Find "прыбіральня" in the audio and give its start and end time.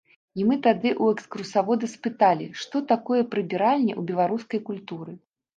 3.35-3.93